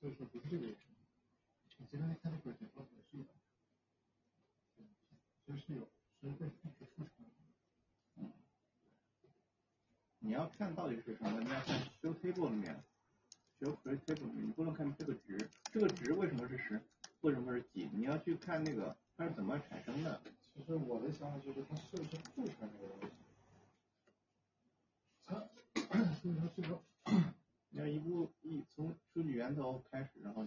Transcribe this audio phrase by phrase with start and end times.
[0.00, 0.74] 所以说不是这个。
[1.76, 3.26] 你这边看那个解说也是有，
[5.44, 5.88] 其实是有
[6.20, 7.10] 是会一直出场。
[8.16, 8.32] 嗯，
[10.18, 11.40] 你要看到底是什么？
[11.40, 12.84] 你要看 show table 里面
[13.64, 16.78] ，show create table 里面，你不能看这个值，这个值为什么是十，
[17.22, 17.88] 为什么是几？
[17.94, 20.20] 你要去看那个它是怎么产生的。
[20.54, 23.16] 其实我的想法就是它是不是复产这个问题。
[25.26, 25.34] 它，
[26.20, 26.78] 所以它这个，
[27.70, 30.46] 你要一步一从数据源头开始，然后